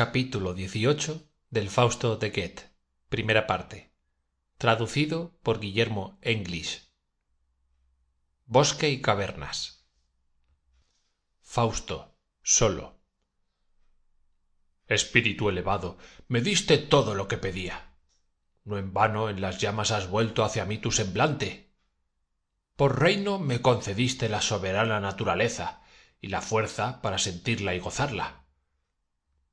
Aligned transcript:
capítulo 0.00 0.54
del 0.54 1.68
fausto 1.68 2.16
de 2.16 2.30
goethe 2.30 2.70
primera 3.10 3.46
parte 3.46 3.92
traducido 4.56 5.38
por 5.42 5.60
guillermo 5.60 6.18
english. 6.22 6.90
Bosque 8.46 8.88
y 8.88 9.02
cavernas. 9.02 9.86
Fausto 11.42 12.16
solo. 12.40 12.98
Espíritu 14.86 15.50
elevado 15.50 15.98
me 16.28 16.40
diste 16.40 16.78
todo 16.78 17.14
lo 17.14 17.28
que 17.28 17.36
pedía. 17.36 17.92
No 18.64 18.78
en 18.78 18.94
vano 18.94 19.28
en 19.28 19.42
las 19.42 19.60
llamas 19.60 19.90
has 19.90 20.08
vuelto 20.08 20.44
hacia 20.44 20.64
mí 20.64 20.78
tu 20.78 20.92
semblante. 20.92 21.74
Por 22.74 22.98
reino 22.98 23.38
me 23.38 23.60
concediste 23.60 24.30
la 24.30 24.40
soberana 24.40 24.98
naturaleza 24.98 25.82
y 26.22 26.28
la 26.28 26.40
fuerza 26.40 27.02
para 27.02 27.18
sentirla 27.18 27.74
y 27.74 27.80
gozarla 27.80 28.39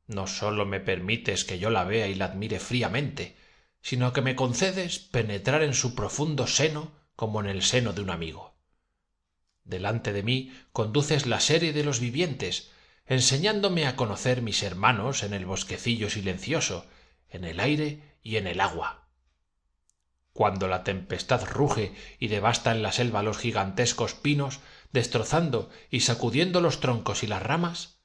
no 0.08 0.28
sólo 0.28 0.66
me 0.66 0.80
permites 0.80 1.46
que 1.46 1.60
yo 1.60 1.70
la 1.70 1.84
vea 1.84 2.08
y 2.08 2.16
la 2.16 2.26
admire 2.26 2.60
fríamente 2.60 3.36
sino 3.82 4.12
que 4.12 4.22
me 4.22 4.36
concedes 4.36 5.00
penetrar 5.00 5.64
en 5.64 5.74
su 5.74 5.96
profundo 5.96 6.48
seno 6.48 6.92
como 7.16 7.40
en 7.40 7.48
el 7.48 7.62
seno 7.64 7.94
de 7.94 8.02
un 8.02 8.10
amigo. 8.10 8.58
Delante 9.64 10.12
de 10.14 10.24
mí 10.24 10.54
conduces 10.74 11.26
la 11.26 11.40
serie 11.40 11.74
de 11.74 11.84
los 11.84 12.00
vivientes 12.00 12.72
enseñándome 13.06 13.88
a 13.88 13.96
conocer 13.96 14.42
mis 14.42 14.64
hermanos 14.64 15.24
en 15.24 15.34
el 15.34 15.46
bosquecillo 15.46 16.10
silencioso 16.10 16.86
en 17.30 17.44
el 17.44 17.60
aire 17.60 18.02
y 18.22 18.38
en 18.38 18.48
el 18.48 18.60
agua. 18.60 19.08
Cuando 20.34 20.68
la 20.68 20.84
tempestad 20.84 21.46
ruge 21.46 21.94
y 22.20 22.28
devasta 22.28 22.72
en 22.72 22.84
la 22.84 22.92
selva 22.92 23.24
los 23.24 23.38
gigantescos 23.38 24.14
pinos 24.14 24.60
destrozando 24.92 25.70
y 25.90 26.02
sacudiendo 26.02 26.62
los 26.62 26.80
troncos 26.80 27.24
y 27.24 27.28
las 27.28 27.42
ramas 27.42 27.97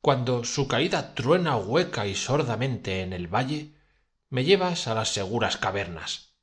cuando 0.00 0.44
su 0.44 0.68
caída 0.68 1.14
truena 1.14 1.56
hueca 1.56 2.06
y 2.06 2.14
sordamente 2.14 3.02
en 3.02 3.12
el 3.12 3.26
valle 3.26 3.74
me 4.28 4.44
llevas 4.44 4.86
a 4.86 4.94
las 4.94 5.10
seguras 5.10 5.56
cavernas. 5.56 6.34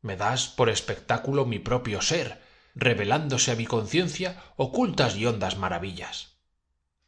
Me 0.00 0.16
das 0.16 0.48
por 0.48 0.68
espectáculo 0.68 1.46
mi 1.46 1.58
propio 1.58 2.00
ser 2.02 2.42
revelándose 2.74 3.52
a 3.52 3.54
mi 3.54 3.66
conciencia 3.66 4.42
ocultas 4.56 5.16
y 5.16 5.26
hondas 5.26 5.56
maravillas. 5.58 6.38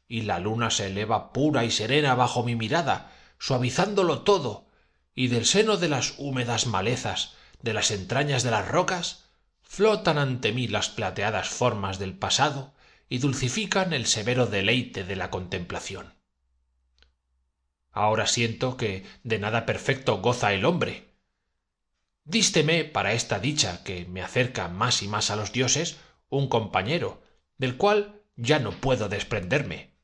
Y 0.06 0.22
la 0.22 0.39
luna 0.39 0.70
se 0.70 0.86
eleva 0.86 1.33
pura 1.33 1.64
y 1.64 1.70
serena 1.70 2.14
bajo 2.14 2.44
mi 2.44 2.55
mirada 2.55 3.11
suavizándolo 3.39 4.22
todo 4.22 4.69
y 5.14 5.28
del 5.28 5.46
seno 5.46 5.77
de 5.77 5.89
las 5.89 6.14
húmedas 6.19 6.67
malezas 6.67 7.34
de 7.62 7.72
las 7.72 7.91
entrañas 7.91 8.42
de 8.42 8.50
las 8.50 8.69
rocas 8.69 9.24
flotan 9.62 10.19
ante 10.19 10.52
mí 10.52 10.69
las 10.69 10.89
plateadas 10.89 11.48
formas 11.48 11.98
del 11.98 12.17
pasado 12.17 12.73
y 13.08 13.19
dulcifican 13.19 13.92
el 13.92 14.06
severo 14.06 14.47
deleite 14.47 15.05
de 15.05 15.16
la 15.16 15.30
contemplación. 15.30 16.14
Ahora 17.91 18.27
siento 18.27 18.77
que 18.77 19.05
de 19.22 19.38
nada 19.38 19.66
perfecto 19.66 20.20
goza 20.20 20.52
el 20.52 20.64
hombre. 20.64 21.14
Dísteme 22.24 22.84
para 22.84 23.12
esta 23.12 23.38
dicha 23.38 23.84
que 23.84 24.06
me 24.06 24.22
acerca 24.22 24.69
más 24.69 25.02
y 25.02 25.08
más 25.08 25.30
a 25.30 25.36
los 25.36 25.52
dioses 25.52 25.98
un 26.28 26.48
compañero 26.48 27.22
del 27.58 27.77
cual 27.77 28.22
ya 28.36 28.58
no 28.58 28.72
puedo 28.72 29.08
desprenderme 29.08 29.94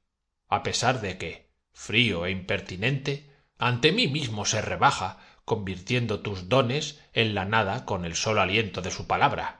a 0.48 0.62
pesar 0.62 1.00
de 1.00 1.16
que 1.16 1.50
frío 1.72 2.26
e 2.26 2.30
impertinente 2.30 3.30
ante 3.56 3.92
mí 3.92 4.08
mismo 4.08 4.44
se 4.44 4.60
rebaja 4.60 5.18
convirtiendo 5.44 6.20
tus 6.20 6.48
dones 6.48 7.00
en 7.12 7.34
la 7.34 7.44
nada 7.44 7.84
con 7.84 8.04
el 8.04 8.14
solo 8.14 8.40
aliento 8.40 8.82
de 8.82 8.90
su 8.90 9.06
palabra 9.06 9.59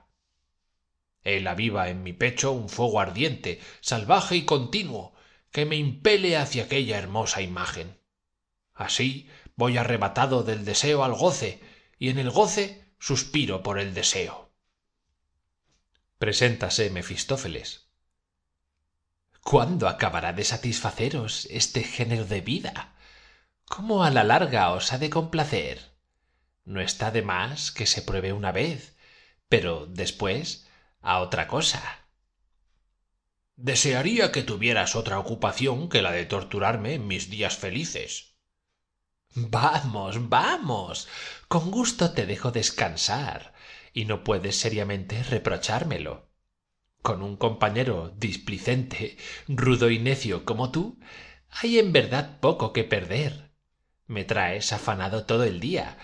él 1.25 1.47
aviva 1.47 1.89
en 1.89 2.03
mi 2.03 2.13
pecho 2.13 2.53
un 2.53 2.69
fuego 2.69 3.01
ardiente 3.01 3.61
salvaje 3.81 4.37
y 4.37 4.45
continuo 4.45 5.15
que 5.51 5.67
me 5.67 5.77
impele 5.77 6.37
hacia 6.37 6.65
aquella 6.65 6.99
hermosa 6.99 7.43
imagen. 7.43 8.01
Así 8.75 9.29
voy 9.57 9.77
arrebatado 9.77 10.43
del 10.43 10.65
deseo 10.65 11.05
al 11.05 11.15
goce 11.15 11.61
y 11.99 12.09
en 12.09 12.19
el 12.19 12.31
goce 12.31 12.85
suspiro 12.99 13.63
por 13.63 13.79
el 13.79 13.95
deseo. 13.95 14.53
Preséntase 16.19 16.91
mefistófeles. 16.91 17.89
Cuándo 19.43 19.89
acabará 19.89 20.33
de 20.33 20.45
satisfaceros 20.45 21.47
este 21.51 21.83
género 21.83 22.25
de 22.25 22.41
vida 22.41 22.95
cómo 23.71 24.03
a 24.03 24.11
la 24.11 24.25
larga 24.25 24.73
os 24.73 24.93
ha 24.93 24.99
de 24.99 25.11
complacer 25.11 25.93
no 26.65 26.81
está 26.81 27.13
de 27.13 27.23
más 27.23 27.71
que 27.71 27.87
se 27.87 28.03
pruebe 28.03 28.33
una 28.33 28.51
vez 28.51 28.97
pero 29.49 29.87
después 29.87 30.67
a 31.01 31.21
otra 31.21 31.47
cosa. 31.47 31.83
Desearía 33.57 34.33
que 34.33 34.43
tuvieras 34.43 34.97
otra 34.97 35.19
ocupación 35.19 35.89
que 35.89 36.03
la 36.03 36.13
de 36.13 36.25
torturarme 36.25 36.95
en 36.95 37.07
mis 37.07 37.29
días 37.29 37.57
felices. 37.57 38.37
Vamos 39.35 40.29
vamos. 40.29 41.09
Con 41.47 41.71
gusto 41.71 42.13
te 42.13 42.27
dejo 42.27 42.51
descansar. 42.51 43.53
Y 43.93 44.05
no 44.05 44.25
puedes 44.25 44.57
seriamente 44.57 45.23
reprochármelo. 45.23 46.31
Con 47.03 47.23
un 47.23 47.37
compañero 47.37 48.15
displicente 48.17 49.17
rudo 49.49 49.91
y 49.91 49.99
necio 49.99 50.45
como 50.45 50.71
tú 50.71 50.99
hay 51.51 51.79
en 51.79 51.93
verdad 51.93 52.39
poco 52.41 52.73
que 52.73 52.85
perder. 52.85 53.51
Me 54.07 54.25
traes 54.25 54.73
afanado 54.73 55.25
todo 55.25 55.45
el 55.45 55.61
día 55.61 55.99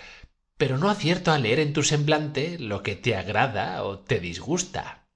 pero 0.56 0.78
no 0.78 0.90
acierto 0.90 1.32
a 1.32 1.38
leer 1.38 1.60
en 1.60 1.72
tu 1.72 1.82
semblante 1.82 2.58
lo 2.58 2.82
que 2.82 2.96
te 2.96 3.16
agrada 3.16 3.82
o 3.84 3.98
te 3.98 4.20
disgusta. 4.20 5.08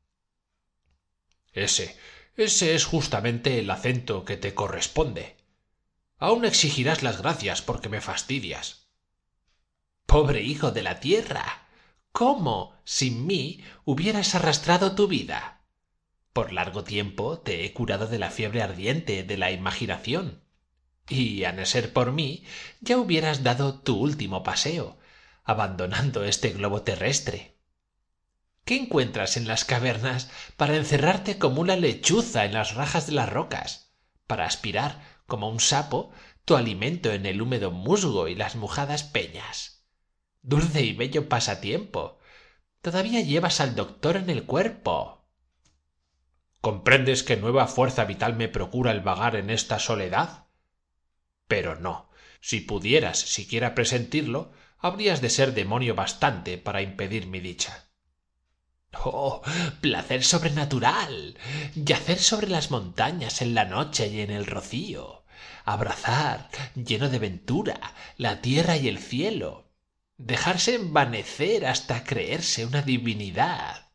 Ese 1.52 1.96
ese 2.36 2.74
es 2.74 2.84
justamente 2.84 3.58
el 3.58 3.68
acento 3.70 4.24
que 4.24 4.36
te 4.36 4.54
corresponde. 4.54 5.36
Aún 6.16 6.44
exigirás 6.44 7.02
las 7.02 7.18
gracias 7.18 7.60
porque 7.60 7.88
me 7.88 8.00
fastidias. 8.00 8.88
Pobre 10.06 10.42
hijo 10.42 10.70
de 10.70 10.82
la 10.82 11.00
tierra 11.00 11.66
cómo 12.12 12.74
sin 12.84 13.26
mí 13.26 13.62
hubieras 13.84 14.34
arrastrado 14.34 14.94
tu 14.94 15.06
vida 15.06 15.60
por 16.32 16.52
largo 16.52 16.84
tiempo 16.84 17.40
te 17.40 17.64
he 17.64 17.72
curado 17.72 18.06
de 18.06 18.18
la 18.18 18.30
fiebre 18.30 18.62
ardiente 18.62 19.24
de 19.24 19.36
la 19.36 19.50
imaginación. 19.50 20.44
Y 21.08 21.44
a 21.44 21.52
no 21.52 21.66
ser 21.66 21.92
por 21.92 22.12
mí 22.12 22.44
ya 22.80 22.98
hubieras 22.98 23.42
dado 23.42 23.80
tu 23.80 23.96
último 23.96 24.42
paseo 24.44 24.96
abandonando 25.50 26.24
este 26.24 26.50
globo 26.50 26.82
terrestre. 26.82 27.56
Qué 28.64 28.76
encuentras 28.76 29.36
en 29.36 29.48
las 29.48 29.64
cavernas 29.64 30.30
para 30.56 30.76
encerrarte 30.76 31.38
como 31.38 31.60
una 31.60 31.76
lechuza 31.76 32.44
en 32.44 32.52
las 32.52 32.74
rajas 32.74 33.06
de 33.06 33.12
las 33.12 33.28
rocas 33.28 33.94
para 34.26 34.44
aspirar 34.44 35.02
como 35.26 35.48
un 35.48 35.60
sapo 35.60 36.12
tu 36.44 36.56
alimento 36.56 37.12
en 37.12 37.26
el 37.26 37.42
húmedo 37.42 37.70
musgo 37.70 38.28
y 38.28 38.34
las 38.34 38.56
mojadas 38.56 39.02
peñas 39.02 39.86
dulce 40.42 40.82
y 40.82 40.94
bello 40.94 41.28
pasatiempo. 41.28 42.18
Todavía 42.80 43.20
llevas 43.20 43.60
al 43.60 43.74
doctor 43.74 44.16
en 44.16 44.30
el 44.30 44.44
cuerpo. 44.44 45.28
Comprendes 46.60 47.22
que 47.22 47.36
nueva 47.36 47.66
fuerza 47.66 48.04
vital 48.04 48.36
me 48.36 48.48
procura 48.48 48.90
el 48.90 49.00
vagar 49.00 49.36
en 49.36 49.50
esta 49.50 49.78
soledad 49.78 50.46
pero 51.50 51.74
no. 51.74 52.08
Si 52.40 52.60
pudieras 52.60 53.18
siquiera 53.18 53.74
presentirlo 53.74 54.52
habrías 54.80 55.20
de 55.20 55.30
ser 55.30 55.54
demonio 55.54 55.94
bastante 55.94 56.58
para 56.58 56.82
impedir 56.82 57.26
mi 57.26 57.40
dicha. 57.40 57.90
Oh 59.04 59.42
placer 59.80 60.24
sobrenatural 60.24 61.38
yacer 61.74 62.18
sobre 62.18 62.48
las 62.48 62.70
montañas 62.70 63.40
en 63.40 63.54
la 63.54 63.64
noche 63.64 64.08
y 64.08 64.20
en 64.20 64.30
el 64.30 64.46
rocío 64.46 65.24
abrazar 65.64 66.48
lleno 66.74 67.08
de 67.08 67.20
ventura 67.20 67.94
la 68.16 68.40
tierra 68.40 68.76
y 68.76 68.88
el 68.88 68.98
cielo 68.98 69.70
dejarse 70.16 70.74
envanecer 70.74 71.66
hasta 71.66 72.02
creerse 72.02 72.66
una 72.66 72.82
divinidad 72.82 73.92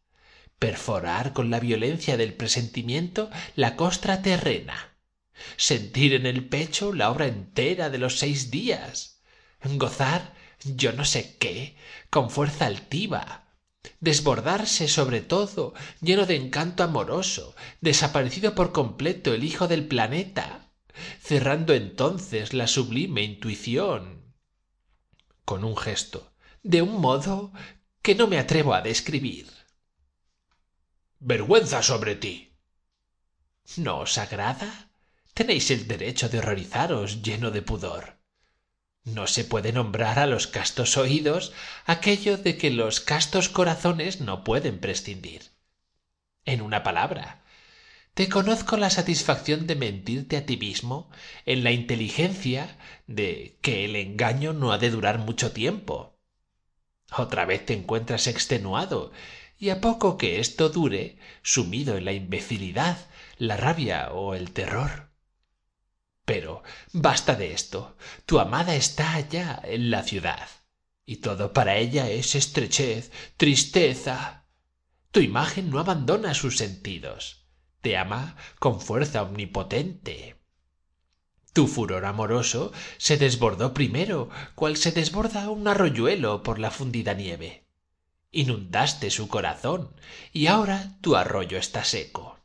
perforar 0.59 1.33
con 1.33 1.49
la 1.49 1.59
violencia 1.59 2.15
del 2.15 2.33
presentimiento 2.33 3.29
la 3.55 3.75
costra 3.75 4.21
terrena 4.21 4.95
sentir 5.57 6.13
en 6.13 6.25
el 6.25 6.47
pecho 6.47 6.93
la 6.93 7.11
obra 7.11 7.27
entera 7.27 7.89
de 7.89 7.97
los 7.97 8.17
seis 8.17 8.49
días 8.49 9.21
gozar 9.61 10.33
yo 10.63 10.93
no 10.93 11.05
sé 11.05 11.37
qué 11.37 11.75
con 12.09 12.29
fuerza 12.29 12.65
altiva. 12.65 13.43
Desbordarse 13.99 14.87
sobre 14.87 15.21
todo 15.21 15.73
lleno 16.01 16.25
de 16.25 16.35
encanto 16.35 16.83
amoroso 16.83 17.55
desaparecido 17.81 18.55
por 18.55 18.71
completo 18.71 19.33
el 19.33 19.43
hijo 19.43 19.67
del 19.67 19.87
planeta 19.87 20.65
cerrando 21.21 21.73
entonces 21.73 22.53
la 22.53 22.67
sublime 22.67 23.23
intuición 23.23 24.33
con 25.43 25.63
un 25.63 25.77
gesto 25.77 26.33
de 26.63 26.81
un 26.81 26.99
modo 26.99 27.51
que 28.01 28.15
no 28.15 28.27
me 28.27 28.39
atrevo 28.39 28.73
a 28.73 28.81
describir. 28.81 29.47
Vergüenza 31.19 31.83
sobre 31.83 32.15
ti. 32.15 32.53
No 33.77 33.99
os 33.99 34.17
agrada 34.17 34.89
tenéis 35.33 35.69
el 35.71 35.87
derecho 35.87 36.29
de 36.29 36.39
horrorizaros 36.39 37.21
lleno 37.21 37.51
de 37.51 37.61
pudor 37.61 38.14
no 39.05 39.27
se 39.27 39.45
puede 39.45 39.71
nombrar 39.71 40.19
a 40.19 40.27
los 40.27 40.47
castos 40.47 40.97
oídos 40.97 41.53
aquello 41.85 42.37
de 42.37 42.57
que 42.57 42.69
los 42.69 42.99
castos 42.99 43.47
corazones 43.47 44.19
no 44.19 44.43
pueden 44.43 44.79
prescindir 44.79 45.43
en 46.43 46.61
una 46.61 46.83
palabra 46.83 47.45
te 48.15 48.29
conozco 48.29 48.77
la 48.77 48.89
satisfacción 48.89 49.67
de 49.67 49.75
mentirte 49.75 50.37
a 50.37 50.45
ti 50.45 50.55
mismo 50.55 51.09
en 51.45 51.65
la 51.65 51.73
inteligencia 51.73 52.77
de 53.07 53.57
que 53.61 53.83
el 53.83 53.97
engaño 53.97 54.53
no 54.53 54.71
ha 54.71 54.77
de 54.77 54.89
durar 54.89 55.19
mucho 55.19 55.51
tiempo. 55.51 56.17
Otra 57.11 57.43
vez 57.45 57.65
te 57.65 57.73
encuentras 57.73 58.27
extenuado, 58.27 59.11
y 59.59 59.69
a 59.69 59.81
poco 59.81 60.17
que 60.17 60.39
esto 60.39 60.69
dure, 60.69 61.17
sumido 61.43 61.97
en 61.97 62.05
la 62.05 62.13
imbecilidad, 62.13 62.97
la 63.37 63.57
rabia 63.57 64.09
o 64.13 64.33
el 64.33 64.51
terror. 64.51 65.04
Pero 66.25 66.63
basta 66.91 67.35
de 67.35 67.53
esto. 67.53 67.95
Tu 68.25 68.39
amada 68.39 68.75
está 68.75 69.13
allá 69.13 69.61
en 69.63 69.91
la 69.91 70.03
ciudad, 70.03 70.49
y 71.05 71.17
todo 71.17 71.53
para 71.53 71.77
ella 71.77 72.09
es 72.09 72.35
estrechez, 72.35 73.11
tristeza. 73.37 74.47
Tu 75.11 75.19
imagen 75.21 75.69
no 75.69 75.79
abandona 75.79 76.33
sus 76.33 76.57
sentidos. 76.57 77.45
Te 77.81 77.95
ama 77.95 78.35
con 78.59 78.81
fuerza 78.81 79.21
omnipotente. 79.21 80.41
Tu 81.53 81.67
furor 81.67 82.03
amoroso 82.05 82.73
se 82.97 83.15
desbordó 83.15 83.73
primero, 83.73 84.29
cual 84.55 84.75
se 84.75 84.91
desborda 84.91 85.49
un 85.49 85.67
arroyuelo 85.67 86.43
por 86.43 86.59
la 86.59 86.71
fundida 86.71 87.13
nieve. 87.13 87.65
Inundaste 88.31 89.09
su 89.09 89.29
corazón, 89.29 89.95
y 90.33 90.47
ahora 90.47 90.97
tu 90.99 91.15
arroyo 91.15 91.57
está 91.57 91.85
seco. 91.85 92.39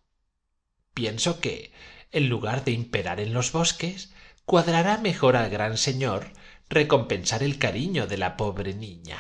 Pienso 0.95 1.41
que, 1.41 1.73
en 2.13 2.29
lugar 2.29 2.65
de 2.65 2.73
imperar 2.73 3.21
en 3.21 3.33
los 3.33 3.53
bosques, 3.53 4.13
cuadrará 4.45 4.99
mejor 4.99 5.37
al 5.37 5.51
gran 5.51 5.77
señor 5.77 6.33
recompensar 6.69 7.43
el 7.43 7.59
cariño 7.59 8.07
de 8.07 8.17
la 8.17 8.37
pobre 8.37 8.75
niña. 8.75 9.19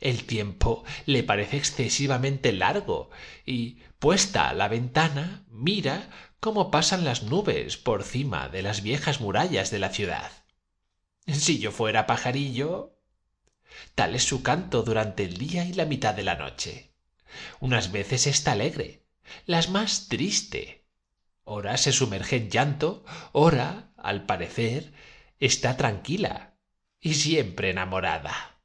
El 0.00 0.24
tiempo 0.24 0.84
le 1.06 1.22
parece 1.22 1.58
excesivamente 1.58 2.52
largo 2.52 3.10
y, 3.44 3.80
puesta 3.98 4.48
a 4.48 4.54
la 4.54 4.68
ventana, 4.68 5.44
mira 5.48 6.08
cómo 6.40 6.70
pasan 6.70 7.04
las 7.04 7.22
nubes 7.22 7.76
por 7.76 8.02
cima 8.02 8.48
de 8.48 8.62
las 8.62 8.82
viejas 8.82 9.20
murallas 9.20 9.70
de 9.70 9.78
la 9.78 9.90
ciudad. 9.90 10.32
Si 11.26 11.58
yo 11.58 11.70
fuera 11.70 12.06
pajarillo. 12.06 12.96
Tal 13.94 14.16
es 14.16 14.24
su 14.24 14.42
canto 14.42 14.82
durante 14.82 15.22
el 15.22 15.36
día 15.36 15.64
y 15.64 15.74
la 15.74 15.84
mitad 15.84 16.14
de 16.14 16.24
la 16.24 16.34
noche. 16.34 16.92
Unas 17.60 17.92
veces 17.92 18.26
está 18.26 18.52
alegre, 18.52 19.04
las 19.46 19.68
más 19.68 20.08
triste. 20.08 20.79
Ora 21.52 21.76
se 21.78 21.90
sumerge 21.90 22.36
en 22.36 22.48
llanto, 22.48 23.04
ora, 23.32 23.90
al 23.96 24.24
parecer, 24.24 24.92
está 25.40 25.76
tranquila 25.76 26.54
y 27.00 27.14
siempre 27.14 27.70
enamorada. 27.70 28.62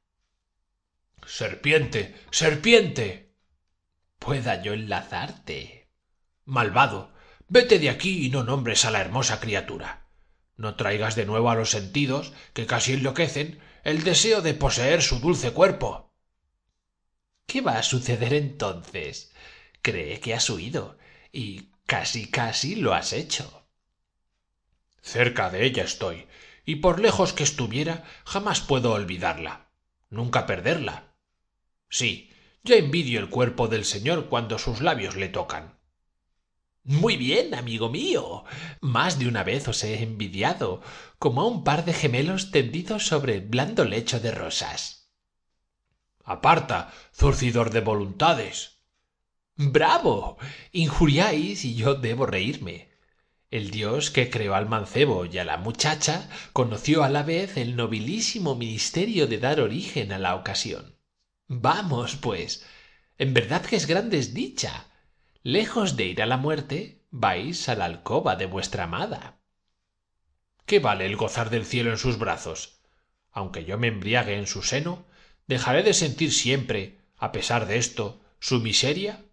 Serpiente, 1.26 2.14
serpiente. 2.30 3.34
Pueda 4.20 4.62
yo 4.62 4.72
enlazarte. 4.72 5.90
Malvado, 6.44 7.12
Vete 7.48 7.80
de 7.80 7.90
aquí 7.90 8.24
y 8.24 8.30
no 8.30 8.44
nombres 8.44 8.84
a 8.84 8.92
la 8.92 9.00
hermosa 9.00 9.40
criatura. 9.40 10.06
No 10.54 10.76
traigas 10.76 11.16
de 11.16 11.26
nuevo 11.26 11.50
a 11.50 11.56
los 11.56 11.70
sentidos, 11.70 12.34
que 12.52 12.66
casi 12.66 12.92
enloquecen, 12.92 13.58
el 13.82 14.04
deseo 14.04 14.42
de 14.42 14.54
poseer 14.54 15.02
su 15.02 15.18
dulce 15.18 15.50
cuerpo. 15.50 16.14
¿Qué 17.46 17.62
va 17.62 17.78
a 17.78 17.82
suceder 17.82 18.32
entonces? 18.32 19.32
Cree 19.82 20.20
que 20.20 20.34
has 20.34 20.48
huido, 20.48 20.98
y 21.32 21.72
casi 21.86 22.30
casi 22.30 22.76
lo 22.76 22.94
has 22.94 23.12
hecho. 23.12 23.66
Cerca 25.00 25.50
de 25.50 25.64
ella 25.64 25.84
estoy, 25.84 26.26
y 26.64 26.76
por 26.76 27.00
lejos 27.00 27.32
que 27.32 27.44
estuviera, 27.44 28.04
jamás 28.24 28.60
puedo 28.60 28.92
olvidarla, 28.92 29.70
nunca 30.10 30.46
perderla. 30.46 31.14
Sí, 31.88 32.32
ya 32.64 32.74
envidio 32.74 33.20
el 33.20 33.30
cuerpo 33.30 33.68
del 33.68 33.84
señor 33.84 34.28
cuando 34.28 34.58
sus 34.58 34.80
labios 34.80 35.14
le 35.14 35.28
tocan. 35.28 35.78
Muy 36.82 37.16
bien, 37.16 37.54
amigo 37.54 37.88
mío. 37.88 38.44
Más 38.80 39.18
de 39.18 39.26
una 39.26 39.42
vez 39.42 39.66
os 39.66 39.82
he 39.82 40.02
envidiado, 40.02 40.82
como 41.18 41.40
a 41.40 41.46
un 41.46 41.64
par 41.64 41.84
de 41.84 41.92
gemelos 41.92 42.52
tendidos 42.52 43.06
sobre 43.06 43.40
blando 43.40 43.84
lecho 43.84 44.20
de 44.20 44.30
rosas. 44.30 45.12
Aparta, 46.24 46.92
zurcidor 47.12 47.70
de 47.70 47.80
voluntades. 47.80 48.75
Bravo. 49.56 50.36
Injuriáis 50.72 51.64
y 51.64 51.74
yo 51.74 51.94
debo 51.94 52.26
reírme. 52.26 52.90
El 53.50 53.70
dios 53.70 54.10
que 54.10 54.28
creó 54.28 54.54
al 54.54 54.68
mancebo 54.68 55.24
y 55.24 55.38
a 55.38 55.44
la 55.44 55.56
muchacha 55.56 56.28
conoció 56.52 57.04
a 57.04 57.08
la 57.08 57.22
vez 57.22 57.56
el 57.56 57.74
nobilísimo 57.74 58.54
ministerio 58.54 59.26
de 59.26 59.38
dar 59.38 59.60
origen 59.60 60.12
a 60.12 60.18
la 60.18 60.34
ocasión. 60.34 60.98
Vamos, 61.48 62.16
pues. 62.16 62.66
En 63.16 63.32
verdad 63.32 63.64
que 63.64 63.76
es 63.76 63.86
gran 63.86 64.10
desdicha 64.10 64.90
lejos 65.42 65.96
de 65.96 66.06
ir 66.06 66.22
a 66.22 66.26
la 66.26 66.36
muerte, 66.36 67.06
vais 67.10 67.68
a 67.68 67.76
la 67.76 67.84
alcoba 67.86 68.36
de 68.36 68.46
vuestra 68.46 68.84
amada. 68.84 69.38
¿Qué 70.66 70.80
vale 70.80 71.06
el 71.06 71.16
gozar 71.16 71.48
del 71.48 71.64
cielo 71.64 71.92
en 71.92 71.98
sus 71.98 72.18
brazos? 72.18 72.80
Aunque 73.30 73.64
yo 73.64 73.78
me 73.78 73.86
embriague 73.86 74.36
en 74.36 74.48
su 74.48 74.62
seno, 74.62 75.06
¿dejaré 75.46 75.84
de 75.84 75.94
sentir 75.94 76.32
siempre, 76.32 76.98
a 77.16 77.30
pesar 77.30 77.66
de 77.66 77.78
esto, 77.78 78.20
su 78.40 78.58
miseria? 78.58 79.25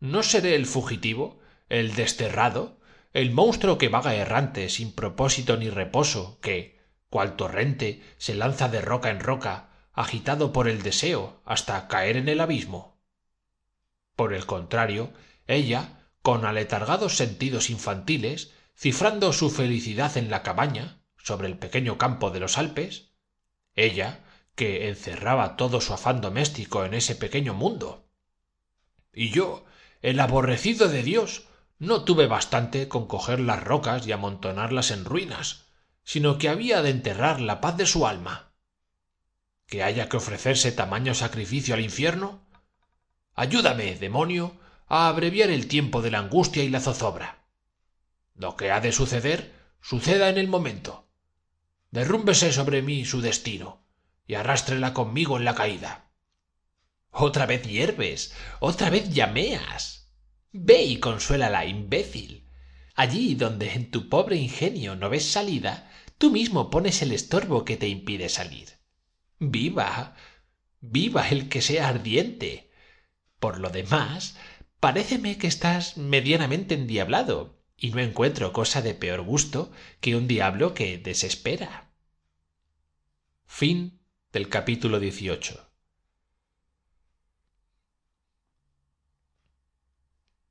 ¿No 0.00 0.22
seré 0.22 0.54
el 0.54 0.64
fugitivo, 0.64 1.38
el 1.68 1.94
desterrado, 1.94 2.78
el 3.12 3.32
monstruo 3.32 3.76
que 3.76 3.88
vaga 3.88 4.14
errante 4.14 4.70
sin 4.70 4.92
propósito 4.92 5.58
ni 5.58 5.68
reposo, 5.68 6.38
que, 6.40 6.80
cual 7.10 7.36
torrente, 7.36 8.02
se 8.16 8.34
lanza 8.34 8.70
de 8.70 8.80
roca 8.80 9.10
en 9.10 9.20
roca, 9.20 9.68
agitado 9.92 10.54
por 10.54 10.68
el 10.68 10.82
deseo, 10.82 11.42
hasta 11.44 11.86
caer 11.86 12.16
en 12.16 12.30
el 12.30 12.40
abismo? 12.40 12.98
Por 14.16 14.32
el 14.32 14.46
contrario, 14.46 15.12
ella, 15.46 16.08
con 16.22 16.46
aletargados 16.46 17.16
sentidos 17.18 17.68
infantiles, 17.68 18.52
cifrando 18.74 19.34
su 19.34 19.50
felicidad 19.50 20.16
en 20.16 20.30
la 20.30 20.42
cabaña, 20.42 21.02
sobre 21.18 21.46
el 21.46 21.58
pequeño 21.58 21.98
campo 21.98 22.30
de 22.30 22.40
los 22.40 22.56
Alpes, 22.56 23.10
ella, 23.74 24.24
que 24.54 24.88
encerraba 24.88 25.56
todo 25.56 25.82
su 25.82 25.92
afán 25.92 26.22
doméstico 26.22 26.86
en 26.86 26.94
ese 26.94 27.16
pequeño 27.16 27.52
mundo. 27.52 28.08
Y 29.12 29.30
yo, 29.30 29.66
el 30.02 30.20
aborrecido 30.20 30.88
de 30.88 31.02
Dios, 31.02 31.44
no 31.78 32.04
tuve 32.04 32.26
bastante 32.26 32.88
con 32.88 33.06
coger 33.06 33.40
las 33.40 33.62
rocas 33.62 34.06
y 34.06 34.12
amontonarlas 34.12 34.90
en 34.90 35.04
ruinas, 35.04 35.66
sino 36.04 36.38
que 36.38 36.48
había 36.48 36.82
de 36.82 36.90
enterrar 36.90 37.40
la 37.40 37.60
paz 37.60 37.76
de 37.76 37.86
su 37.86 38.06
alma. 38.06 38.52
¿Que 39.66 39.82
haya 39.82 40.08
que 40.08 40.16
ofrecerse 40.16 40.72
tamaño 40.72 41.14
sacrificio 41.14 41.74
al 41.74 41.80
infierno? 41.80 42.50
ayúdame 43.40 43.96
demonio 43.96 44.52
a 44.86 45.08
abreviar 45.08 45.48
el 45.48 45.66
tiempo 45.66 46.02
de 46.02 46.10
la 46.10 46.18
angustia 46.18 46.62
y 46.62 46.68
la 46.68 46.80
zozobra 46.80 47.38
lo 48.34 48.54
que 48.54 48.70
ha 48.70 48.80
de 48.80 48.92
suceder 48.92 49.54
suceda 49.80 50.28
en 50.28 50.36
el 50.36 50.46
momento 50.46 51.08
derrúmbese 51.90 52.52
sobre 52.52 52.82
mí 52.82 53.06
su 53.06 53.22
destino 53.22 53.82
y 54.26 54.34
arrástrela 54.34 54.92
conmigo 54.92 55.38
en 55.38 55.46
la 55.46 55.54
caída 55.54 56.09
otra 57.22 57.46
vez 57.46 57.62
hierves 57.62 58.34
otra 58.60 58.90
vez 58.90 59.10
llameas. 59.10 60.12
Ve 60.52 60.82
y 60.82 60.98
consuélala 60.98 61.66
imbécil. 61.66 62.48
Allí 62.94 63.34
donde 63.34 63.72
en 63.72 63.90
tu 63.90 64.08
pobre 64.08 64.36
ingenio 64.36 64.96
no 64.96 65.08
ves 65.08 65.24
salida 65.24 65.90
tú 66.18 66.30
mismo 66.30 66.68
pones 66.70 67.00
el 67.02 67.12
estorbo 67.12 67.64
que 67.64 67.76
te 67.76 67.88
impide 67.88 68.28
salir. 68.28 68.78
Viva 69.38 70.14
viva 70.80 71.28
el 71.28 71.48
que 71.48 71.62
sea 71.62 71.88
ardiente. 71.88 72.70
Por 73.38 73.58
lo 73.58 73.70
demás, 73.70 74.36
paréceme 74.80 75.38
que 75.38 75.46
estás 75.46 75.96
medianamente 75.96 76.74
endiablado, 76.74 77.58
y 77.76 77.90
no 77.90 78.00
encuentro 78.00 78.52
cosa 78.52 78.82
de 78.82 78.94
peor 78.94 79.22
gusto 79.22 79.72
que 80.00 80.16
un 80.16 80.28
diablo 80.28 80.74
que 80.74 80.98
desespera. 80.98 81.90